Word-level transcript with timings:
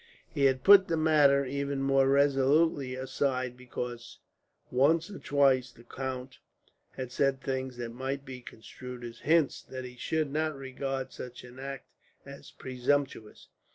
He 0.33 0.45
had 0.45 0.63
put 0.63 0.87
the 0.87 0.97
matter 0.97 1.45
even 1.45 1.83
more 1.83 2.07
resolutely 2.09 2.95
aside 2.95 3.55
because, 3.55 4.17
once 4.71 5.11
or 5.11 5.19
twice, 5.19 5.71
the 5.71 5.83
count 5.83 6.39
had 6.93 7.11
said 7.11 7.39
things 7.39 7.77
that 7.77 7.93
might 7.93 8.25
be 8.25 8.41
construed 8.41 9.03
as 9.03 9.19
hints 9.19 9.61
that 9.61 9.85
he 9.85 9.97
should 9.97 10.31
not 10.33 10.55
regard 10.57 11.13
such 11.13 11.43
an 11.43 11.59
act 11.59 11.93
as 12.25 12.49
presumptuous. 12.49 13.49